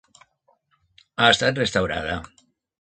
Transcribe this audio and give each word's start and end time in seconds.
Ha 1.21 1.29
estat 1.35 1.63
restaurada. 1.65 2.19